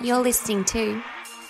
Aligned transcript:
You're 0.00 0.20
listening 0.20 0.64
to 0.66 1.02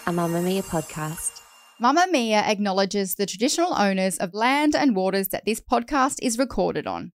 a 0.06 0.10
Mamamia 0.10 0.64
podcast. 0.64 1.40
Mamamia 1.80 2.42
acknowledges 2.42 3.14
the 3.14 3.26
traditional 3.26 3.74
owners 3.74 4.18
of 4.18 4.34
land 4.34 4.74
and 4.74 4.96
waters 4.96 5.28
that 5.28 5.44
this 5.44 5.60
podcast 5.60 6.16
is 6.20 6.36
recorded 6.36 6.86
on. 6.86 7.12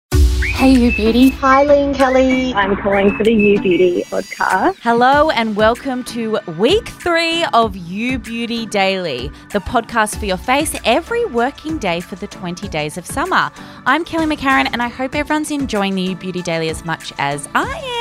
Hey, 0.54 0.72
you 0.72 0.92
beauty. 0.94 1.30
Hi, 1.30 1.64
Leigh 1.64 1.84
and 1.84 1.96
Kelly. 1.96 2.54
I'm 2.54 2.76
calling 2.78 3.16
for 3.18 3.24
the 3.24 3.34
You 3.34 3.62
Beauty 3.62 4.04
podcast. 4.04 4.78
Hello 4.82 5.30
and 5.30 5.56
welcome 5.58 6.06
to 6.06 6.40
week 6.58 6.88
three 6.88 7.44
of 7.54 7.76
You 7.76 8.18
Beauty 8.18 8.66
Daily, 8.66 9.30
the 9.52 9.60
podcast 9.60 10.18
for 10.18 10.26
your 10.26 10.38
face 10.38 10.74
every 10.86 11.26
working 11.26 11.78
day 11.78 12.00
for 12.00 12.16
the 12.16 12.28
20 12.28 12.68
days 12.70 12.98
of 12.98 13.06
summer. 13.06 13.52
I'm 13.86 14.06
Kelly 14.06 14.26
McCarren 14.26 14.70
and 14.72 14.82
I 14.82 14.88
hope 14.88 15.16
everyone's 15.16 15.52
enjoying 15.52 15.96
the 15.96 16.02
You 16.02 16.16
Beauty 16.16 16.42
Daily 16.42 16.70
as 16.70 16.86
much 16.86 17.12
as 17.18 17.48
I 17.54 17.68
am. 17.68 17.97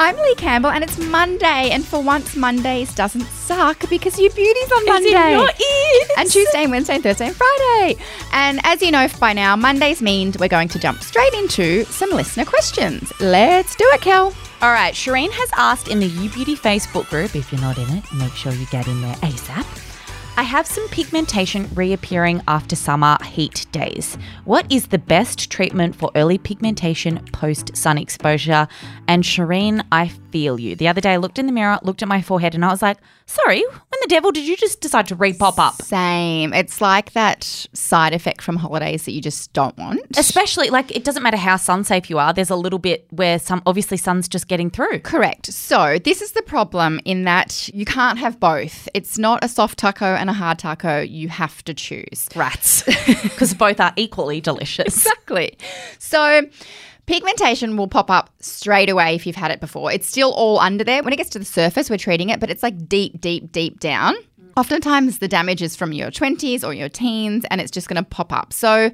I'm 0.00 0.16
Leigh 0.16 0.36
Campbell, 0.36 0.70
and 0.70 0.84
it's 0.84 0.96
Monday, 0.96 1.70
and 1.72 1.84
for 1.84 2.00
once, 2.00 2.36
Mondays 2.36 2.94
doesn't 2.94 3.24
suck 3.24 3.90
because 3.90 4.16
your 4.16 4.30
beauty's 4.30 4.70
on 4.70 4.86
Monday. 4.86 5.08
in 5.08 5.40
your 5.40 5.48
ears. 5.50 6.08
And 6.16 6.30
Tuesday, 6.30 6.62
and 6.62 6.70
Wednesday, 6.70 6.94
and 6.94 7.02
Thursday, 7.02 7.26
and 7.26 7.34
Friday. 7.34 7.96
And 8.32 8.60
as 8.62 8.80
you 8.80 8.92
know 8.92 9.08
by 9.18 9.32
now, 9.32 9.56
Mondays 9.56 10.00
mean 10.00 10.32
we're 10.38 10.46
going 10.46 10.68
to 10.68 10.78
jump 10.78 11.02
straight 11.02 11.34
into 11.34 11.84
some 11.86 12.10
listener 12.10 12.44
questions. 12.44 13.12
Let's 13.18 13.74
do 13.74 13.84
it, 13.92 14.00
Kel. 14.00 14.32
All 14.62 14.70
right, 14.72 14.94
Shireen 14.94 15.32
has 15.32 15.50
asked 15.56 15.88
in 15.88 15.98
the 15.98 16.06
You 16.06 16.30
Beauty 16.30 16.54
Facebook 16.54 17.08
group, 17.08 17.34
if 17.34 17.50
you're 17.50 17.60
not 17.60 17.76
in 17.76 17.90
it, 17.90 18.04
make 18.14 18.34
sure 18.34 18.52
you 18.52 18.66
get 18.66 18.86
in 18.86 19.00
there 19.02 19.16
ASAP. 19.16 19.87
I 20.38 20.42
have 20.42 20.68
some 20.68 20.86
pigmentation 20.90 21.68
reappearing 21.74 22.42
after 22.46 22.76
summer 22.76 23.18
heat 23.24 23.66
days. 23.72 24.16
What 24.44 24.70
is 24.70 24.86
the 24.86 24.96
best 24.96 25.50
treatment 25.50 25.96
for 25.96 26.12
early 26.14 26.38
pigmentation 26.38 27.18
post 27.32 27.76
sun 27.76 27.98
exposure? 27.98 28.68
And 29.08 29.24
Shireen, 29.24 29.84
I 29.90 30.06
feel 30.06 30.60
you. 30.60 30.76
The 30.76 30.86
other 30.86 31.00
day 31.00 31.14
I 31.14 31.16
looked 31.16 31.40
in 31.40 31.46
the 31.46 31.52
mirror, 31.52 31.80
looked 31.82 32.02
at 32.02 32.08
my 32.08 32.22
forehead, 32.22 32.54
and 32.54 32.64
I 32.64 32.68
was 32.68 32.82
like, 32.82 32.98
sorry, 33.26 33.64
the 34.02 34.08
devil 34.08 34.32
did 34.32 34.46
you 34.46 34.56
just 34.56 34.80
decide 34.80 35.06
to 35.08 35.16
repop 35.16 35.58
up? 35.58 35.80
Same. 35.82 36.52
It's 36.52 36.80
like 36.80 37.12
that 37.12 37.44
side 37.72 38.12
effect 38.12 38.42
from 38.42 38.56
holidays 38.56 39.04
that 39.04 39.12
you 39.12 39.20
just 39.20 39.52
don't 39.52 39.76
want. 39.76 40.00
Especially, 40.16 40.70
like, 40.70 40.94
it 40.94 41.04
doesn't 41.04 41.22
matter 41.22 41.36
how 41.36 41.56
sun 41.56 41.84
safe 41.84 42.10
you 42.10 42.18
are, 42.18 42.32
there's 42.32 42.50
a 42.50 42.56
little 42.56 42.78
bit 42.78 43.06
where 43.10 43.38
some, 43.38 43.62
obviously, 43.66 43.96
sun's 43.96 44.28
just 44.28 44.48
getting 44.48 44.70
through. 44.70 45.00
Correct. 45.00 45.52
So 45.52 45.98
this 45.98 46.22
is 46.22 46.32
the 46.32 46.42
problem 46.42 47.00
in 47.04 47.24
that 47.24 47.68
you 47.74 47.84
can't 47.84 48.18
have 48.18 48.38
both. 48.40 48.88
It's 48.94 49.18
not 49.18 49.44
a 49.44 49.48
soft 49.48 49.78
taco 49.78 50.06
and 50.14 50.30
a 50.30 50.32
hard 50.32 50.58
taco. 50.58 51.00
You 51.00 51.28
have 51.28 51.64
to 51.64 51.74
choose. 51.74 52.28
Rats. 52.34 52.84
Because 53.22 53.54
both 53.54 53.80
are 53.80 53.92
equally 53.96 54.40
delicious. 54.40 54.86
Exactly. 54.86 55.56
So 55.98 56.42
pigmentation 57.08 57.78
will 57.78 57.88
pop 57.88 58.10
up 58.10 58.30
straight 58.38 58.90
away 58.90 59.14
if 59.14 59.26
you've 59.26 59.34
had 59.34 59.50
it 59.50 59.60
before. 59.60 59.90
It's 59.90 60.06
still 60.06 60.30
all 60.32 60.58
under 60.60 60.84
there. 60.84 61.02
When 61.02 61.12
it 61.12 61.16
gets 61.16 61.30
to 61.30 61.38
the 61.38 61.44
surface, 61.44 61.88
we're 61.88 61.96
treating 61.96 62.28
it, 62.28 62.38
but 62.38 62.50
it's 62.50 62.62
like 62.62 62.86
deep, 62.86 63.18
deep, 63.18 63.50
deep 63.50 63.80
down. 63.80 64.14
Oftentimes 64.58 65.18
the 65.18 65.26
damage 65.26 65.62
is 65.62 65.74
from 65.74 65.92
your 65.92 66.10
20s 66.10 66.62
or 66.62 66.74
your 66.74 66.90
teens 66.90 67.46
and 67.50 67.62
it's 67.62 67.70
just 67.70 67.88
going 67.88 67.96
to 67.96 68.08
pop 68.08 68.30
up. 68.30 68.52
So 68.52 68.90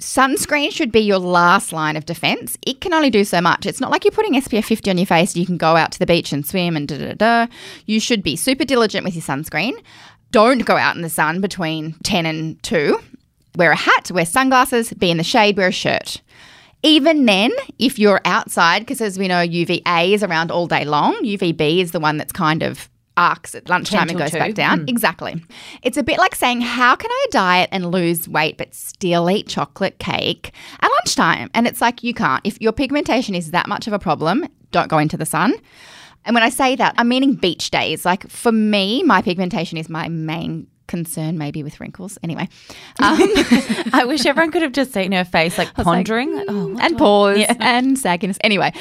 sunscreen 0.00 0.72
should 0.72 0.90
be 0.90 1.00
your 1.00 1.18
last 1.18 1.72
line 1.72 1.96
of 1.96 2.04
defense. 2.04 2.58
It 2.66 2.80
can 2.80 2.92
only 2.92 3.10
do 3.10 3.22
so 3.22 3.40
much. 3.40 3.64
It's 3.64 3.80
not 3.80 3.92
like 3.92 4.04
you're 4.04 4.10
putting 4.10 4.34
SPF 4.34 4.64
50 4.64 4.90
on 4.90 4.98
your 4.98 5.06
face 5.06 5.34
and 5.34 5.40
you 5.40 5.46
can 5.46 5.56
go 5.56 5.76
out 5.76 5.92
to 5.92 6.00
the 6.00 6.06
beach 6.06 6.32
and 6.32 6.44
swim 6.44 6.76
and 6.76 6.88
da 6.88 6.98
da 6.98 7.14
da. 7.14 7.52
You 7.86 8.00
should 8.00 8.24
be 8.24 8.34
super 8.34 8.64
diligent 8.64 9.04
with 9.04 9.14
your 9.14 9.22
sunscreen. 9.22 9.74
Don't 10.32 10.64
go 10.64 10.76
out 10.76 10.96
in 10.96 11.02
the 11.02 11.08
sun 11.08 11.40
between 11.40 11.92
10 12.02 12.26
and 12.26 12.60
2. 12.64 12.98
Wear 13.54 13.70
a 13.70 13.76
hat, 13.76 14.10
wear 14.10 14.26
sunglasses, 14.26 14.92
be 14.94 15.12
in 15.12 15.16
the 15.16 15.24
shade, 15.24 15.56
wear 15.56 15.68
a 15.68 15.72
shirt. 15.72 16.22
Even 16.82 17.26
then, 17.26 17.50
if 17.78 17.98
you're 17.98 18.20
outside, 18.24 18.80
because 18.80 19.00
as 19.00 19.18
we 19.18 19.28
know, 19.28 19.40
UVA 19.40 20.12
is 20.12 20.22
around 20.22 20.50
all 20.50 20.66
day 20.66 20.84
long, 20.84 21.14
UVB 21.22 21.80
is 21.80 21.92
the 21.92 22.00
one 22.00 22.16
that's 22.16 22.32
kind 22.32 22.62
of 22.62 22.88
arcs 23.16 23.54
at 23.54 23.68
lunchtime 23.68 24.08
and 24.08 24.18
goes 24.18 24.30
two. 24.30 24.38
back 24.38 24.54
down. 24.54 24.80
Hmm. 24.80 24.88
Exactly. 24.88 25.42
It's 25.82 25.98
a 25.98 26.02
bit 26.02 26.18
like 26.18 26.34
saying, 26.34 26.62
how 26.62 26.96
can 26.96 27.10
I 27.10 27.26
diet 27.30 27.68
and 27.70 27.90
lose 27.90 28.28
weight 28.28 28.56
but 28.56 28.74
still 28.74 29.30
eat 29.30 29.46
chocolate 29.46 29.98
cake 29.98 30.52
at 30.80 30.90
lunchtime? 30.90 31.50
And 31.52 31.66
it's 31.66 31.82
like, 31.82 32.02
you 32.02 32.14
can't. 32.14 32.40
If 32.44 32.60
your 32.60 32.72
pigmentation 32.72 33.34
is 33.34 33.50
that 33.50 33.68
much 33.68 33.86
of 33.86 33.92
a 33.92 33.98
problem, 33.98 34.46
don't 34.70 34.88
go 34.88 34.98
into 34.98 35.18
the 35.18 35.26
sun. 35.26 35.52
And 36.24 36.34
when 36.34 36.42
I 36.42 36.50
say 36.50 36.76
that, 36.76 36.94
I'm 36.98 37.08
meaning 37.08 37.34
beach 37.34 37.70
days. 37.70 38.04
Like 38.04 38.28
for 38.28 38.52
me, 38.52 39.02
my 39.02 39.22
pigmentation 39.22 39.78
is 39.78 39.88
my 39.88 40.08
main 40.08 40.66
concern, 40.90 41.38
maybe 41.38 41.62
with 41.62 41.80
wrinkles. 41.80 42.18
Anyway, 42.22 42.48
um, 43.02 43.18
I 43.94 44.04
wish 44.06 44.26
everyone 44.26 44.50
could 44.52 44.62
have 44.62 44.72
just 44.72 44.92
seen 44.92 45.12
her 45.12 45.24
face, 45.24 45.56
like 45.56 45.72
pondering. 45.74 46.34
like, 46.36 46.46
oh, 46.48 46.76
and 46.80 46.98
pause 46.98 47.38
Yeah. 47.38 47.54
and 47.60 47.96
sagginess. 47.96 48.36
Anyway, 48.42 48.72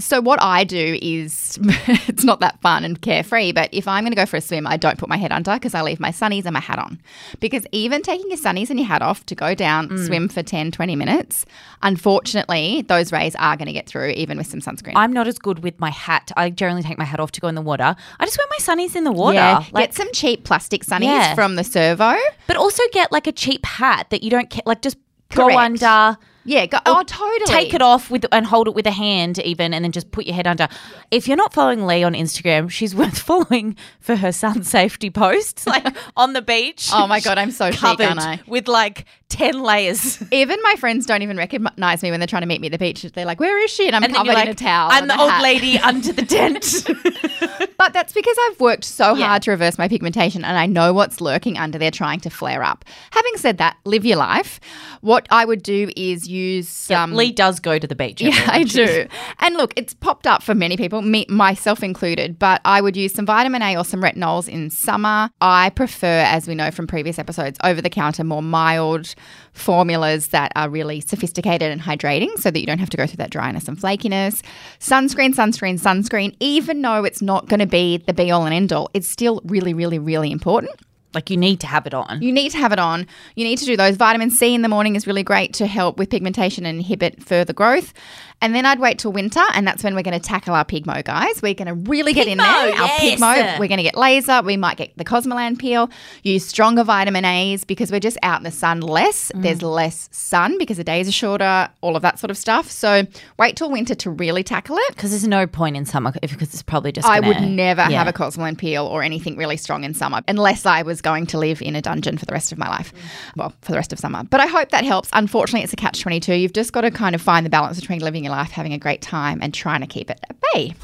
so 0.00 0.20
what 0.20 0.42
I 0.42 0.64
do 0.64 0.98
is 1.00 1.58
it's 2.08 2.24
not 2.24 2.40
that 2.40 2.60
fun 2.62 2.84
and 2.84 3.00
carefree, 3.00 3.52
but 3.52 3.68
if 3.72 3.86
I'm 3.86 4.02
going 4.02 4.12
to 4.12 4.16
go 4.16 4.26
for 4.26 4.36
a 4.38 4.40
swim, 4.40 4.66
I 4.66 4.76
don't 4.76 4.98
put 4.98 5.08
my 5.08 5.16
head 5.18 5.30
under 5.30 5.52
because 5.54 5.74
I 5.74 5.82
leave 5.82 6.00
my 6.00 6.10
sunnies 6.10 6.44
and 6.46 6.54
my 6.54 6.60
hat 6.60 6.78
on. 6.80 6.98
Because 7.38 7.64
even 7.72 8.02
taking 8.02 8.28
your 8.30 8.38
sunnies 8.38 8.70
and 8.70 8.78
your 8.80 8.88
hat 8.88 9.02
off 9.02 9.24
to 9.26 9.34
go 9.34 9.54
down, 9.54 9.88
Mm. 9.88 10.06
swim 10.06 10.28
for 10.28 10.42
10, 10.42 10.72
20 10.72 10.96
minutes, 10.96 11.44
unfortunately, 11.82 12.82
those 12.88 13.12
rays 13.12 13.34
are 13.36 13.56
going 13.56 13.66
to 13.66 13.72
get 13.72 13.86
through 13.86 14.10
even 14.10 14.38
with 14.38 14.46
some 14.46 14.60
sunscreen. 14.60 14.92
I'm 14.94 15.12
not 15.12 15.26
as 15.26 15.38
good 15.38 15.58
with 15.62 15.78
my 15.80 15.90
hat. 15.90 16.30
I 16.36 16.48
generally 16.50 16.82
take 16.82 16.96
my 16.98 17.04
hat 17.04 17.20
off 17.20 17.32
to 17.32 17.40
go 17.40 17.48
in 17.48 17.54
the 17.54 17.60
water. 17.62 17.94
I 18.20 18.24
just 18.24 18.38
wear 18.38 18.46
my 18.50 18.58
sunnies 18.58 18.94
in 18.96 19.04
the 19.04 19.12
water. 19.12 19.34
yeah, 19.34 19.64
Like, 19.72 19.88
get 19.90 19.94
some 19.94 20.08
cheap 20.12 20.44
plastic 20.44 20.84
sunnies 20.84 21.02
Yeah. 21.04 21.34
from 21.34 21.56
the 21.58 21.64
servo. 21.64 22.14
but 22.46 22.56
also 22.56 22.82
get 22.92 23.12
like 23.12 23.26
a 23.26 23.32
cheap 23.32 23.66
hat 23.66 24.06
that 24.10 24.22
you 24.22 24.30
don't 24.30 24.48
ca- 24.50 24.62
like. 24.64 24.80
Just 24.80 24.96
go 25.34 25.44
Correct. 25.48 25.82
under. 25.82 26.16
Yeah, 26.48 26.64
go, 26.66 26.78
oh, 26.86 27.02
totally. 27.02 27.44
Take 27.46 27.74
it 27.74 27.82
off 27.82 28.10
with 28.10 28.24
and 28.32 28.46
hold 28.46 28.68
it 28.68 28.74
with 28.74 28.86
a 28.86 28.90
hand, 28.90 29.38
even, 29.40 29.74
and 29.74 29.84
then 29.84 29.92
just 29.92 30.10
put 30.12 30.24
your 30.26 30.34
head 30.34 30.46
under. 30.46 30.66
If 31.10 31.28
you're 31.28 31.36
not 31.36 31.52
following 31.52 31.84
Leigh 31.86 32.04
on 32.04 32.14
Instagram, 32.14 32.70
she's 32.70 32.94
worth 33.00 33.18
following 33.18 33.76
for 34.00 34.16
her 34.16 34.32
sun 34.32 34.62
safety 34.64 35.10
posts, 35.10 35.66
like 35.66 35.86
on 36.16 36.32
the 36.32 36.40
beach. 36.42 36.88
Oh 36.92 37.06
my 37.06 37.20
God, 37.20 37.36
I'm 37.36 37.50
so 37.50 37.70
chic, 37.70 37.80
covered 37.80 38.06
aren't 38.06 38.20
I? 38.20 38.40
with 38.46 38.66
like 38.66 39.04
ten 39.28 39.60
layers. 39.62 40.22
Even 40.32 40.58
my 40.62 40.74
friends 40.78 41.04
don't 41.04 41.20
even 41.20 41.36
recognize 41.36 42.02
me 42.02 42.10
when 42.10 42.18
they're 42.18 42.26
trying 42.26 42.42
to 42.42 42.48
meet 42.48 42.62
me 42.62 42.68
at 42.68 42.72
the 42.72 42.78
beach. 42.78 43.02
They're 43.02 43.26
like, 43.26 43.40
"Where 43.40 43.62
is 43.62 43.70
she?" 43.70 43.86
And 43.86 43.94
I'm 43.94 44.02
And 44.04 44.14
covered 44.14 44.32
you're 44.32 44.40
in 44.40 44.48
a 44.48 44.54
towel. 44.54 44.90
I'm 44.90 45.02
and 45.02 45.10
the 45.10 45.20
old 45.20 45.30
hat. 45.30 45.42
lady 45.42 45.78
under 45.78 46.12
the 46.14 46.24
tent. 46.24 46.86
But 47.78 47.92
that's 47.92 48.12
because 48.12 48.36
I've 48.48 48.58
worked 48.58 48.82
so 48.84 49.14
Yeah. 49.14 49.28
hard 49.28 49.42
to 49.42 49.52
reverse 49.52 49.78
my 49.78 49.86
pigmentation 49.86 50.44
and 50.44 50.58
I 50.58 50.66
know 50.66 50.92
what's 50.92 51.20
lurking 51.20 51.56
under 51.58 51.78
there 51.78 51.92
trying 51.92 52.18
to 52.20 52.30
flare 52.30 52.64
up. 52.64 52.84
Having 53.12 53.36
said 53.36 53.58
that, 53.58 53.76
live 53.84 54.04
your 54.04 54.16
life. 54.16 54.58
What 55.00 55.28
I 55.30 55.44
would 55.44 55.62
do 55.62 55.88
is 55.96 56.26
use 56.38 56.90
um, 56.90 57.12
Leigh 57.14 57.32
does 57.32 57.60
go 57.60 57.78
to 57.78 57.86
the 57.86 57.94
beach. 57.94 58.20
Yeah, 58.20 58.46
I 58.46 58.64
do. 58.64 59.06
And 59.40 59.56
look, 59.56 59.72
it's 59.76 59.94
popped 59.94 60.26
up 60.26 60.42
for 60.42 60.54
many 60.54 60.76
people, 60.76 61.00
me 61.02 61.24
myself 61.28 61.82
included, 61.82 62.38
but 62.38 62.60
I 62.64 62.80
would 62.80 62.96
use 62.96 63.12
some 63.12 63.24
vitamin 63.24 63.62
A 63.62 63.76
or 63.76 63.84
some 63.84 64.02
retinols 64.02 64.48
in 64.48 64.70
summer. 64.70 65.30
I 65.40 65.70
prefer, 65.70 66.22
as 66.26 66.48
we 66.48 66.54
know 66.54 66.70
from 66.70 66.86
previous 66.86 67.18
episodes, 67.18 67.58
over 67.62 67.80
the 67.80 67.90
counter, 67.90 68.24
more 68.24 68.42
mild 68.42 69.14
formulas 69.52 70.28
that 70.28 70.52
are 70.56 70.68
really 70.68 71.00
sophisticated 71.00 71.70
and 71.70 71.80
hydrating 71.80 72.36
so 72.38 72.50
that 72.50 72.60
you 72.60 72.66
don't 72.66 72.78
have 72.78 72.90
to 72.90 72.96
go 72.96 73.06
through 73.06 73.16
that 73.18 73.30
dryness 73.30 73.68
and 73.68 73.78
flakiness. 73.78 74.42
Sunscreen, 74.80 75.34
sunscreen, 75.34 75.78
sunscreen, 75.78 76.36
even 76.40 76.82
though 76.82 77.04
it's 77.04 77.22
not 77.22 77.48
going 77.48 77.60
to 77.60 77.66
be 77.66 77.98
the 77.98 78.14
be 78.14 78.30
all 78.30 78.44
and 78.44 78.54
end 78.54 78.72
all, 78.72 78.90
it's 78.94 79.08
still 79.08 79.40
really, 79.44 79.74
really, 79.74 79.98
really 79.98 80.30
important. 80.30 80.72
Like 81.18 81.30
you 81.30 81.36
need 81.36 81.58
to 81.58 81.66
have 81.66 81.84
it 81.84 81.94
on. 81.94 82.22
You 82.22 82.30
need 82.30 82.50
to 82.50 82.58
have 82.58 82.70
it 82.70 82.78
on. 82.78 83.04
You 83.34 83.42
need 83.42 83.58
to 83.58 83.64
do 83.64 83.76
those. 83.76 83.96
Vitamin 83.96 84.30
C 84.30 84.54
in 84.54 84.62
the 84.62 84.68
morning 84.68 84.94
is 84.94 85.04
really 85.04 85.24
great 85.24 85.52
to 85.54 85.66
help 85.66 85.98
with 85.98 86.10
pigmentation 86.10 86.64
and 86.64 86.78
inhibit 86.78 87.20
further 87.24 87.52
growth. 87.52 87.92
And 88.40 88.54
then 88.54 88.64
I'd 88.64 88.78
wait 88.78 89.00
till 89.00 89.12
winter, 89.12 89.42
and 89.54 89.66
that's 89.66 89.82
when 89.82 89.96
we're 89.96 90.02
going 90.02 90.18
to 90.18 90.24
tackle 90.24 90.54
our 90.54 90.64
Pigmo, 90.64 91.04
guys. 91.04 91.42
We're 91.42 91.54
going 91.54 91.66
to 91.66 91.74
really 91.90 92.12
get 92.12 92.28
in 92.28 92.38
there. 92.38 92.46
Pigmo, 92.46 92.78
Our 92.78 92.86
yes. 92.86 93.20
Pigmo. 93.20 93.58
We're 93.58 93.66
going 93.66 93.78
to 93.78 93.82
get 93.82 93.96
laser. 93.96 94.42
We 94.42 94.56
might 94.56 94.76
get 94.76 94.96
the 94.96 95.04
Cosmelan 95.04 95.58
peel. 95.58 95.90
Use 96.22 96.46
stronger 96.46 96.84
vitamin 96.84 97.24
A's 97.24 97.64
because 97.64 97.90
we're 97.90 97.98
just 97.98 98.16
out 98.22 98.38
in 98.38 98.44
the 98.44 98.52
sun 98.52 98.80
less. 98.80 99.32
Mm. 99.32 99.42
There's 99.42 99.62
less 99.62 100.08
sun 100.12 100.56
because 100.58 100.76
the 100.76 100.84
days 100.84 101.08
are 101.08 101.12
shorter. 101.12 101.68
All 101.80 101.96
of 101.96 102.02
that 102.02 102.20
sort 102.20 102.30
of 102.30 102.38
stuff. 102.38 102.70
So 102.70 103.06
wait 103.38 103.56
till 103.56 103.70
winter 103.70 103.96
to 103.96 104.10
really 104.10 104.44
tackle 104.44 104.76
it. 104.78 104.88
Because 104.94 105.10
there's 105.10 105.26
no 105.26 105.46
point 105.48 105.76
in 105.76 105.84
summer 105.84 106.12
because 106.20 106.54
it's 106.54 106.62
probably 106.62 106.92
just. 106.92 107.08
I 107.08 107.20
gonna- 107.20 107.40
would 107.40 107.48
never 107.48 107.82
yeah. 107.90 107.98
have 107.98 108.06
a 108.06 108.12
Cosmelan 108.12 108.56
peel 108.56 108.86
or 108.86 109.02
anything 109.02 109.36
really 109.36 109.56
strong 109.56 109.82
in 109.82 109.94
summer 109.94 110.22
unless 110.28 110.64
I 110.64 110.82
was 110.82 111.00
going 111.00 111.26
to 111.26 111.38
live 111.38 111.60
in 111.60 111.74
a 111.74 111.82
dungeon 111.82 112.16
for 112.18 112.24
the 112.24 112.32
rest 112.32 112.52
of 112.52 112.58
my 112.58 112.68
life. 112.68 112.92
Well, 113.36 113.52
for 113.62 113.72
the 113.72 113.78
rest 113.78 113.92
of 113.92 113.98
summer. 113.98 114.22
But 114.22 114.38
I 114.40 114.46
hope 114.46 114.70
that 114.70 114.84
helps. 114.84 115.08
Unfortunately, 115.12 115.64
it's 115.64 115.72
a 115.72 115.76
catch 115.76 116.00
22. 116.00 116.34
You've 116.34 116.52
just 116.52 116.72
got 116.72 116.82
to 116.82 116.92
kind 116.92 117.16
of 117.16 117.20
find 117.20 117.44
the 117.44 117.50
balance 117.50 117.80
between 117.80 117.98
living 118.00 118.27
your 118.28 118.36
life, 118.36 118.50
having 118.50 118.72
a 118.72 118.78
great 118.78 119.02
time, 119.02 119.40
and 119.42 119.52
trying 119.52 119.80
to 119.80 119.86
keep 119.86 120.10
it 120.10 120.20
at 120.28 120.36
bay. 120.52 120.74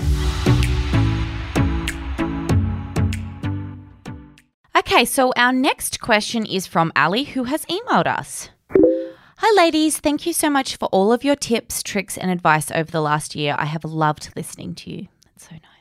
Okay, 4.77 5.05
so 5.05 5.33
our 5.37 5.53
next 5.53 6.01
question 6.01 6.45
is 6.45 6.67
from 6.67 6.93
Ali, 6.97 7.25
who 7.25 7.45
has 7.45 7.65
emailed 7.67 8.07
us. 8.07 8.51
Hi, 9.39 9.57
ladies. 9.57 9.99
Thank 9.99 10.27
you 10.27 10.33
so 10.33 10.51
much 10.51 10.77
for 10.77 10.87
all 10.87 11.13
of 11.13 11.23
your 11.23 11.37
tips, 11.37 11.83
tricks, 11.83 12.19
and 12.19 12.31
advice 12.31 12.71
over 12.71 12.91
the 12.91 13.01
last 13.01 13.35
year. 13.35 13.55
I 13.59 13.67
have 13.67 13.85
loved 13.85 14.31
listening 14.37 14.75
to 14.77 14.91
you. 14.91 15.09
That's 15.27 15.49
so 15.49 15.55
nice. 15.55 15.74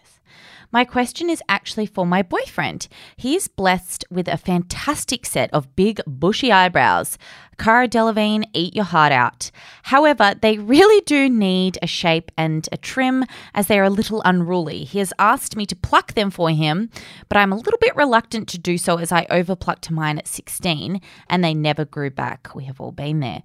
My 0.74 0.86
question 0.86 1.30
is 1.30 1.44
actually 1.48 1.86
for 1.86 2.04
my 2.04 2.24
boyfriend. 2.24 2.88
He 3.16 3.36
is 3.36 3.48
blessed 3.48 4.06
with 4.10 4.28
a 4.28 4.38
fantastic 4.38 5.24
set 5.24 5.54
of 5.54 5.76
big, 5.76 6.02
bushy 6.08 6.52
eyebrows. 6.52 7.20
Cara 7.60 7.88
Delevingne, 7.88 8.50
eat 8.54 8.76
your 8.76 8.86
heart 8.86 9.12
out. 9.12 9.52
However, 9.84 10.34
they 10.42 10.58
really 10.58 11.02
do 11.02 11.30
need 11.30 11.78
a 11.84 11.88
shape 11.88 12.32
and 12.36 12.68
a 12.72 12.78
trim 12.78 13.24
as 13.54 13.68
they 13.68 13.80
are 13.80 13.84
a 13.84 13.92
little 13.92 14.24
unruly. 14.26 14.84
He 14.84 14.98
has 14.98 15.14
asked 15.20 15.56
me 15.56 15.68
to 15.68 15.76
pluck 15.76 16.16
them 16.16 16.32
for 16.32 16.50
him, 16.50 16.90
but 17.30 17.38
I'm 17.38 17.52
a 17.52 17.56
little 17.56 17.78
bit 17.80 17.96
reluctant 17.96 18.48
to 18.50 18.58
do 18.58 18.80
so 18.80 18.98
as 18.98 19.12
I 19.12 19.28
overplucked 19.30 19.92
mine 19.92 20.18
at 20.18 20.28
16 20.28 21.00
and 21.30 21.44
they 21.44 21.54
never 21.54 21.86
grew 21.86 22.10
back. 22.10 22.56
We 22.56 22.64
have 22.64 22.82
all 22.82 22.92
been 22.92 23.20
there. 23.20 23.44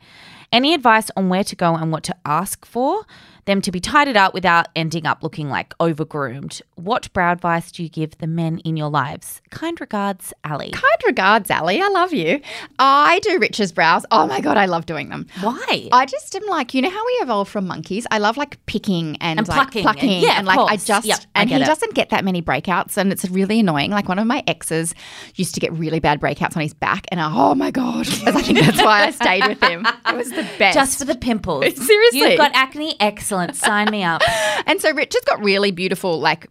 Any 0.51 0.73
advice 0.73 1.11
on 1.15 1.29
where 1.29 1.45
to 1.45 1.55
go 1.55 1.75
and 1.75 1.93
what 1.93 2.05
to 2.05 2.17
ask 2.25 2.65
for? 2.65 3.05
Them 3.49 3.61
to 3.63 3.73
be 3.73 3.81
tidied 3.81 4.17
up 4.17 4.35
without 4.35 4.69
ending 4.77 5.07
up 5.07 5.23
looking 5.23 5.49
like 5.49 5.77
overgroomed. 5.79 6.61
What 6.77 7.13
brow 7.15 7.33
advice 7.33 7.73
do 7.73 7.83
you 7.83 7.89
give 7.89 8.17
the 8.19 8.27
men 8.27 8.59
in 8.59 8.77
your 8.77 8.91
lives? 8.91 9.41
Kind 9.51 9.81
regards, 9.81 10.33
Ali. 10.45 10.71
Kind 10.71 11.03
regards, 11.07 11.51
Ali. 11.51 11.81
I 11.81 11.89
love 11.89 12.13
you. 12.13 12.41
I 12.79 13.19
do 13.23 13.39
Rich's 13.41 13.73
brows. 13.73 14.05
Oh 14.11 14.27
my 14.27 14.41
God, 14.43 14.57
I 14.59 14.67
love 14.67 14.85
doing 14.87 15.09
them. 15.09 15.27
Why? 15.41 15.89
I 15.91 16.05
just 16.07 16.37
am 16.37 16.47
like, 16.47 16.75
you 16.75 16.83
know 16.83 16.91
how 16.91 17.05
we 17.07 17.13
evolved 17.23 17.51
from 17.51 17.67
monkeys? 17.67 18.07
I 18.11 18.19
love 18.19 18.37
like 18.37 18.65
picking 18.67 19.17
and, 19.23 19.39
And 19.39 19.49
like 19.49 19.57
plucking. 19.57 19.83
plucking. 19.83 20.23
Yeah, 20.23 20.39
and 20.39 20.47
like 20.47 20.59
I 20.59 20.77
just, 20.77 21.07
Yep, 21.07 21.19
I 21.35 21.41
and 21.41 21.49
get 21.51 21.57
he 21.57 21.63
it. 21.63 21.67
doesn't 21.67 21.95
get 21.95 22.11
that 22.11 22.25
many 22.25 22.43
breakouts 22.43 22.99
and 22.99 23.11
it's 23.11 23.25
really 23.31 23.61
annoying. 23.61 23.91
Like 23.91 24.09
one 24.09 24.19
of 24.19 24.27
my 24.27 24.45
exes 24.47 24.95
used 25.37 25.55
to 25.55 25.61
get 25.61 25.73
really 25.73 26.01
bad 26.01 26.21
breakouts 26.21 26.55
on 26.55 26.63
his 26.63 26.75
back 26.75 27.07
and 27.11 27.19
I, 27.19 27.33
oh 27.35 27.55
my 27.55 27.71
God. 27.71 28.07
I 28.27 28.43
think 28.43 28.59
that's 28.61 28.83
why 28.83 29.05
I 29.07 29.11
stayed 29.11 29.47
with 29.49 29.63
him. 29.63 29.87
It 30.07 30.15
was 30.17 30.29
the 30.31 30.47
best. 30.59 30.75
Just 30.75 30.99
for 30.99 31.07
the 31.07 31.17
pimples. 31.17 31.65
Seriously. 31.87 32.19
You've 32.21 32.37
got 32.39 32.53
acne. 32.55 32.95
Excellent. 33.01 33.38
Sign 33.55 33.91
me 33.91 34.05
up. 34.05 34.23
And 34.67 34.83
so 34.83 34.93
Richard's 34.93 35.25
got 35.25 35.43
really 35.43 35.71
beautiful, 35.71 36.21
like 36.21 36.49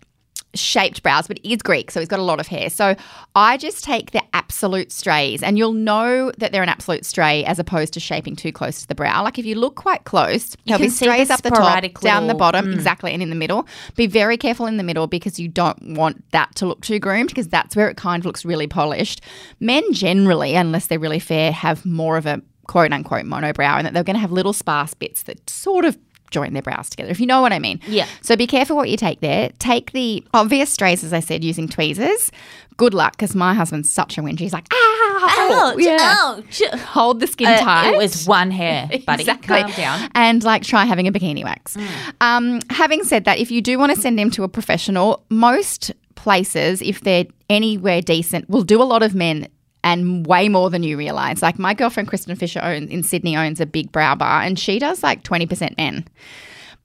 shaped 0.56 1.04
brows, 1.04 1.28
but 1.28 1.40
he 1.44 1.54
is 1.54 1.62
Greek, 1.62 1.92
so 1.92 2.00
he's 2.00 2.10
got 2.10 2.20
a 2.20 2.24
lot 2.24 2.40
of 2.40 2.48
hair. 2.48 2.70
So 2.70 2.96
I 3.36 3.58
just 3.58 3.84
take 3.84 4.12
the 4.12 4.24
absolute 4.34 4.92
strays, 4.92 5.44
and 5.44 5.58
you'll 5.58 5.74
know 5.74 6.32
that 6.38 6.52
they're 6.52 6.64
an 6.64 6.70
absolute 6.70 7.06
stray 7.06 7.46
as 7.46 7.60
opposed 7.60 7.94
to 7.94 8.00
shaping 8.00 8.36
too 8.36 8.52
close 8.52 8.82
to 8.82 8.88
the 8.88 8.96
brow. 8.96 9.24
Like 9.24 9.38
if 9.38 9.46
you 9.46 9.56
look 9.56 9.76
quite 9.76 10.04
close, 10.06 10.56
there'll 10.66 10.80
can 10.80 10.88
be 10.88 10.90
see 10.90 11.06
strays 11.06 11.30
up 11.30 11.42
the 11.42 11.50
top, 11.50 11.60
sporadic 11.60 12.00
down 12.00 12.24
the 12.24 12.28
little- 12.28 12.40
bottom, 12.40 12.68
mm. 12.68 12.74
exactly, 12.74 13.14
and 13.14 13.22
in 13.22 13.30
the 13.30 13.36
middle. 13.36 13.68
Be 13.96 14.08
very 14.08 14.38
careful 14.38 14.66
in 14.66 14.78
the 14.78 14.84
middle 14.84 15.08
because 15.08 15.40
you 15.40 15.48
don't 15.48 15.96
want 15.96 16.30
that 16.32 16.56
to 16.56 16.66
look 16.66 16.82
too 16.82 17.00
groomed 17.00 17.30
because 17.30 17.48
that's 17.48 17.76
where 17.76 17.90
it 17.90 17.98
kind 17.98 18.22
of 18.22 18.26
looks 18.26 18.46
really 18.46 18.68
polished. 18.68 19.22
Men 19.60 19.84
generally, 19.94 20.56
unless 20.56 20.88
they're 20.88 21.00
really 21.00 21.20
fair, 21.20 21.52
have 21.52 21.86
more 21.86 22.18
of 22.18 22.26
a 22.26 22.42
quote 22.68 22.92
unquote 22.92 23.26
monobrow, 23.26 23.78
and 23.78 23.86
that 23.86 23.94
they're 23.94 24.04
going 24.04 24.16
to 24.16 24.22
have 24.22 24.32
little 24.32 24.54
sparse 24.54 24.94
bits 24.94 25.24
that 25.24 25.50
sort 25.50 25.86
of 25.86 25.98
join 26.32 26.54
their 26.54 26.62
brows 26.62 26.90
together, 26.90 27.10
if 27.10 27.20
you 27.20 27.26
know 27.26 27.42
what 27.42 27.54
I 27.54 27.60
mean. 27.60 27.80
Yeah. 27.88 28.06
So 28.22 28.36
be 28.36 28.48
careful 28.48 28.76
what 28.76 28.90
you 28.90 28.98
take 28.98 29.20
there. 29.22 29.50
Take 29.60 29.92
the 29.92 30.24
obvious 30.34 30.70
strays, 30.70 31.04
as 31.04 31.14
I 31.14 31.20
said, 31.20 31.44
using 31.44 31.68
tweezers. 31.68 32.32
Good 32.78 32.94
luck, 32.94 33.14
because 33.14 33.34
my 33.36 33.54
husband's 33.56 33.90
such 33.90 34.18
a 34.18 34.22
whinge. 34.22 34.40
He's 34.40 34.54
like, 34.54 34.68
ow, 34.72 35.76
yeah. 35.80 35.98
ouch. 36.38 36.62
Hold 36.82 37.20
the 37.20 37.28
skin 37.28 37.48
Uh, 37.48 37.60
tight. 37.60 37.94
it 37.94 37.98
was 37.98 38.28
one 38.28 38.52
hair, 38.52 38.88
buddy. 39.06 39.24
Exactly. 39.24 39.62
Calm 39.64 39.72
down. 39.72 40.10
And 40.14 40.44
like 40.44 40.62
try 40.64 40.86
having 40.86 41.08
a 41.08 41.12
bikini 41.12 41.44
wax. 41.44 41.76
Um, 42.22 42.60
having 42.70 43.04
said 43.04 43.26
that, 43.26 43.40
if 43.40 43.50
you 43.50 43.62
do 43.62 43.80
want 43.80 43.96
to 43.96 44.00
send 44.00 44.20
him 44.20 44.30
to 44.32 44.44
a 44.44 44.48
professional, 44.48 45.24
most 45.30 45.92
places, 46.16 46.82
if 46.82 47.02
they're 47.02 47.26
anywhere 47.50 48.02
decent, 48.02 48.48
will 48.50 48.64
do 48.64 48.82
a 48.82 48.86
lot 48.86 49.02
of 49.02 49.16
men 49.16 49.48
and 49.88 50.28
way 50.28 50.50
more 50.50 50.70
than 50.70 50.84
you 50.84 50.98
realize. 50.98 51.42
Like 51.42 51.58
my 51.58 51.74
girlfriend 51.74 52.10
Kristen 52.10 52.36
Fisher 52.36 52.60
own, 52.62 52.90
in 52.90 53.04
Sydney 53.04 53.38
owns 53.38 53.62
a 53.62 53.66
big 53.66 53.90
brow 53.92 54.16
bar 54.16 54.42
and 54.42 54.60
she 54.60 54.80
does 54.80 55.02
like 55.02 55.24
20% 55.24 55.78
men. 55.78 56.06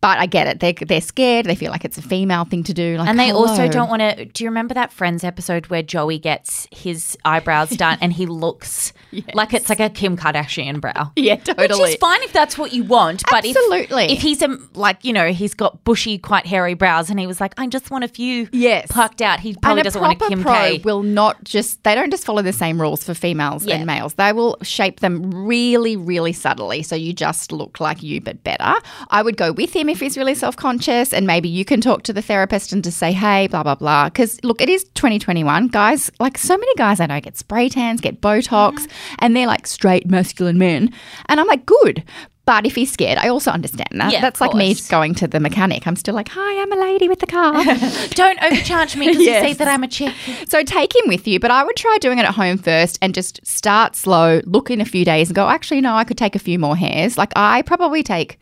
But 0.02 0.18
I 0.18 0.26
get 0.26 0.46
it. 0.48 0.60
They're, 0.60 0.74
they're 0.86 1.00
scared. 1.00 1.46
They 1.46 1.54
feel 1.54 1.70
like 1.70 1.84
it's 1.86 1.96
a 1.96 2.02
female 2.02 2.44
thing 2.44 2.64
to 2.64 2.74
do. 2.74 2.98
Like, 2.98 3.08
And 3.08 3.18
they 3.18 3.30
also 3.30 3.68
don't 3.68 3.88
want 3.88 4.00
to. 4.02 4.24
Do 4.26 4.44
you 4.44 4.50
remember 4.50 4.74
that 4.74 4.92
Friends 4.92 5.22
episode 5.24 5.68
where 5.68 5.82
Joey 5.82 6.18
gets 6.18 6.66
his 6.72 7.16
eyebrows 7.24 7.70
done 7.76 7.98
and 8.00 8.12
he 8.12 8.26
looks 8.26 8.92
like 9.32 9.54
it's 9.54 9.68
like 9.68 9.78
a 9.80 9.88
Kim 9.88 10.16
Kardashian 10.16 10.80
brow? 10.80 11.12
Yeah, 11.22 11.36
totally. 11.36 11.68
Which 11.80 11.90
is 11.90 11.96
fine 12.00 12.20
if 12.24 12.32
that's 12.32 12.58
what 12.58 12.72
you 12.72 12.82
want, 12.82 13.22
but 13.30 13.46
Absolutely. 13.46 14.06
if, 14.12 14.20
he's 14.22 14.42
a 14.42 14.58
like 14.74 15.04
you 15.04 15.12
know 15.12 15.30
he's 15.32 15.54
got 15.54 15.84
bushy, 15.84 16.18
quite 16.18 16.46
hairy 16.46 16.74
brows, 16.74 17.08
and 17.08 17.20
he 17.20 17.28
was 17.28 17.40
like, 17.40 17.54
I 17.56 17.68
just 17.68 17.92
want 17.92 18.02
a 18.02 18.08
few 18.08 18.48
Yes. 18.50 18.88
plucked 18.90 19.22
out. 19.22 19.38
He 19.38 19.54
probably 19.54 19.84
doesn't 19.84 20.00
want 20.02 20.20
a 20.20 20.28
Kim 20.28 20.42
pro 20.42 20.52
K. 20.52 20.78
will 20.84 21.04
not 21.04 21.44
just 21.44 21.84
they 21.84 21.94
don't 21.94 22.10
just 22.10 22.24
follow 22.24 22.42
the 22.42 22.52
same 22.52 22.80
rules 22.80 23.04
for 23.04 23.14
females 23.14 23.64
Yeah. 23.64 23.76
and 23.76 23.86
males. 23.86 24.14
They 24.14 24.32
will 24.32 24.56
shape 24.62 24.98
them 24.98 25.30
really, 25.46 25.94
really 25.96 26.32
subtly 26.32 26.82
so 26.82 26.96
you 26.96 27.12
just 27.12 27.52
look 27.52 27.78
like 27.78 28.02
you 28.02 28.20
but 28.20 28.42
better. 28.42 28.74
I 29.10 29.22
would 29.22 29.36
go 29.36 29.52
with 29.52 29.72
him 29.72 29.88
if 29.92 30.00
he's 30.00 30.18
really 30.18 30.34
self 30.34 30.56
conscious 30.56 31.12
and 31.12 31.26
maybe 31.26 31.48
you 31.48 31.64
can 31.64 31.80
talk 31.80 32.02
to 32.04 32.12
the 32.12 32.22
therapist 32.22 32.72
and 32.72 32.82
just 32.82 32.98
say, 32.98 33.12
hey, 33.12 33.46
blah, 33.46 33.62
blah, 33.62 33.74
blah. 33.76 34.06
Because 34.06 34.42
look, 34.42 34.60
it 34.60 34.68
is 34.68 34.84
2021. 34.94 35.68
Guys, 35.68 36.10
like 36.18 36.36
so 36.38 36.56
many 36.58 36.74
guys 36.74 36.98
I 37.00 37.06
know 37.06 37.20
get 37.20 37.36
spray 37.38 37.68
tans, 37.68 38.00
get 38.00 38.20
Botox, 38.20 38.72
Mm-hmm. 38.72 39.14
and 39.20 39.36
they're 39.36 39.46
like 39.46 39.66
straight 39.66 40.08
masculine 40.10 40.58
men. 40.58 40.92
And 41.26 41.38
I'm 41.40 41.46
like, 41.46 41.64
good. 41.66 42.02
But 42.44 42.66
if 42.66 42.74
he's 42.74 42.90
scared, 42.90 43.18
I 43.18 43.28
also 43.28 43.52
understand 43.52 43.88
that. 44.00 44.10
Yeah, 44.12 44.20
That's 44.20 44.40
like 44.40 44.52
me 44.54 44.74
going 44.88 45.14
to 45.14 45.28
the 45.28 45.38
mechanic. 45.38 45.86
I'm 45.86 45.94
still 45.94 46.14
like, 46.14 46.28
hi, 46.28 46.60
I'm 46.60 46.72
a 46.72 46.76
lady 46.76 47.08
with 47.08 47.20
the 47.20 47.26
car. 47.26 47.52
Don't 48.14 48.42
overcharge 48.42 48.96
me 48.96 49.06
because 49.06 49.20
you 49.22 49.26
Yes. 49.30 49.44
say 49.44 49.52
that 49.54 49.68
I'm 49.68 49.84
a 49.84 49.88
chick. 49.88 50.12
So 50.48 50.64
take 50.64 50.92
him 50.96 51.06
with 51.06 51.28
you, 51.28 51.38
but 51.38 51.52
I 51.52 51.62
would 51.62 51.76
try 51.76 51.96
doing 52.00 52.18
it 52.18 52.24
at 52.24 52.34
home 52.34 52.58
first 52.58 52.98
and 53.00 53.14
just 53.14 53.46
start 53.46 53.94
slow, 53.94 54.40
look 54.44 54.70
in 54.72 54.80
a 54.80 54.84
few 54.84 55.04
days 55.04 55.28
and 55.28 55.36
go, 55.36 55.48
actually, 55.48 55.80
no, 55.82 55.94
I 55.94 56.02
could 56.02 56.18
take 56.18 56.34
a 56.34 56.40
few 56.40 56.58
more 56.58 56.74
hairs. 56.76 57.16
Like 57.16 57.32
I 57.36 57.62
probably 57.62 58.02
take 58.02 58.40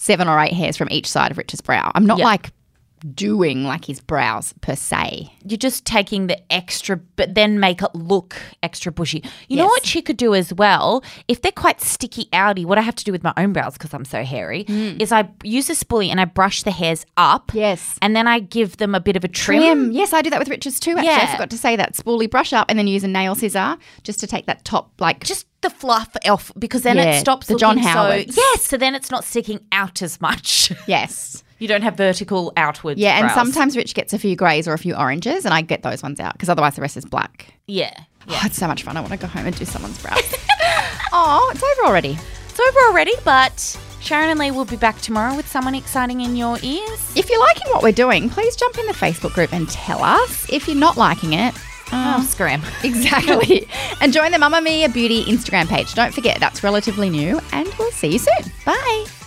seven 0.00 0.28
or 0.28 0.40
eight 0.40 0.54
hairs 0.54 0.78
from 0.78 0.88
each 0.90 1.06
side 1.06 1.30
of 1.30 1.36
Richard's 1.36 1.60
brow. 1.60 1.92
I'm 1.94 2.06
not 2.06 2.18
Yeah. 2.18 2.24
like 2.24 2.52
doing 3.14 3.64
like 3.64 3.84
his 3.84 4.00
brows 4.00 4.54
per 4.60 4.74
se. 4.74 5.32
You're 5.44 5.58
just 5.58 5.84
taking 5.84 6.26
the 6.26 6.38
extra, 6.52 6.96
but 7.16 7.34
then 7.34 7.60
make 7.60 7.82
it 7.82 7.94
look 7.94 8.36
extra 8.62 8.92
bushy. 8.92 9.22
You 9.48 9.56
know 9.58 9.66
what 9.66 9.86
she 9.86 10.02
could 10.02 10.16
do 10.16 10.34
as 10.34 10.52
well? 10.52 11.02
If 11.28 11.42
they're 11.42 11.52
quite 11.52 11.80
sticky 11.80 12.26
outy, 12.32 12.64
what 12.64 12.78
I 12.78 12.82
have 12.82 12.94
to 12.96 13.04
do 13.04 13.12
with 13.12 13.22
my 13.22 13.32
own 13.36 13.52
brows 13.52 13.74
because 13.74 13.94
I'm 13.94 14.04
so 14.04 14.22
hairy 14.22 14.64
mm. 14.64 15.00
is 15.00 15.12
I 15.12 15.28
use 15.42 15.70
a 15.70 15.74
spoolie 15.74 16.08
and 16.08 16.20
I 16.20 16.26
brush 16.26 16.62
the 16.62 16.70
hairs 16.70 17.06
up. 17.16 17.52
Yes. 17.54 17.98
And 18.02 18.14
then 18.14 18.26
I 18.26 18.40
give 18.40 18.76
them 18.78 18.94
a 18.94 19.00
bit 19.00 19.16
of 19.16 19.24
a 19.24 19.28
trim. 19.28 19.60
Trim. 19.60 19.92
Yes, 19.92 20.12
I 20.12 20.22
do 20.22 20.30
that 20.30 20.38
with 20.38 20.48
Richard's 20.48 20.80
too, 20.80 20.96
actually. 20.96 21.10
I 21.10 21.32
forgot 21.32 21.50
to 21.50 21.58
say 21.58 21.76
that. 21.76 21.94
Spoolie 21.94 22.30
brush 22.30 22.52
up 22.52 22.66
and 22.68 22.78
then 22.78 22.86
use 22.86 23.04
a 23.04 23.08
nail 23.08 23.34
scissor 23.34 23.76
just 24.02 24.20
to 24.20 24.26
take 24.26 24.46
that 24.46 24.64
top, 24.64 24.92
like, 25.00 25.24
Just 25.24 25.46
the 25.62 25.70
fluff 25.70 26.08
off 26.26 26.50
because 26.58 26.82
then 26.82 26.96
Yeah, 26.96 27.16
it 27.16 27.20
stops 27.20 27.46
the 27.48 27.56
John 27.56 27.76
Howards. 27.78 28.34
so 28.34 28.40
yes 28.40 28.66
so 28.66 28.76
then 28.76 28.94
it's 28.94 29.10
not 29.10 29.24
sticking 29.24 29.60
out 29.72 30.00
as 30.02 30.20
much 30.20 30.72
yes. 30.86 31.42
you 31.58 31.68
don't 31.68 31.82
have 31.82 31.96
vertical 31.96 32.52
outwards 32.56 32.98
Yeah, 33.00 33.16
and 33.18 33.24
brows. 33.26 33.34
sometimes 33.34 33.76
Rich 33.76 33.94
gets 33.94 34.12
a 34.12 34.18
few 34.18 34.36
greys 34.36 34.66
or 34.66 34.72
a 34.72 34.78
few 34.78 34.94
oranges 34.94 35.44
and 35.44 35.52
I 35.52 35.60
get 35.60 35.82
those 35.82 36.02
ones 36.02 36.18
out 36.20 36.32
because 36.34 36.48
otherwise 36.48 36.74
the 36.76 36.80
rest 36.82 36.96
is 36.96 37.04
black. 37.04 37.54
yeah 37.66 37.92
Oh, 38.28 38.40
it's 38.44 38.58
so 38.58 38.66
much 38.68 38.82
fun. 38.82 38.96
I 38.96 39.00
want 39.00 39.12
to 39.12 39.18
go 39.18 39.26
home 39.26 39.46
and 39.46 39.56
do 39.58 39.64
someone's 39.64 40.00
brows. 40.00 40.20
oh, 41.12 41.50
it's 41.54 41.62
over 41.62 41.88
already. 41.88 42.18
it's 42.48 42.60
over 42.60 42.78
already 42.88 43.12
but 43.24 43.78
Sharon 44.00 44.30
and 44.30 44.38
Leigh 44.38 44.50
will 44.50 44.64
be 44.64 44.76
back 44.76 45.00
tomorrow 45.00 45.34
with 45.34 45.48
someone 45.48 45.74
exciting 45.74 46.20
in 46.20 46.36
your 46.36 46.58
ears 46.62 47.12
If 47.16 47.28
you're 47.28 47.40
liking 47.40 47.68
what 47.72 47.82
we're 47.82 47.92
doing, 47.92 48.30
please 48.30 48.56
jump 48.56 48.78
in 48.78 48.86
the 48.86 48.92
Facebook 48.92 49.32
group 49.34 49.52
and 49.52 49.68
tell 49.68 50.02
us. 50.02 50.48
If 50.50 50.68
you're 50.68 50.76
not 50.76 50.96
liking 50.96 51.32
it, 51.34 51.54
oh 51.92 52.18
ah. 52.20 52.26
scram 52.28 52.62
exactly. 52.84 53.66
and 54.00 54.12
join 54.12 54.32
the 54.32 54.38
Mamamia 54.38 54.92
Beauty 54.92 55.24
Instagram 55.24 55.68
page. 55.68 55.94
Don't 55.94 56.14
forget, 56.14 56.40
that's 56.40 56.62
relatively 56.62 57.10
new, 57.10 57.40
and 57.52 57.68
we'll 57.78 57.92
see 57.92 58.08
you 58.12 58.18
soon. 58.18 58.52
Bye. 58.64 59.19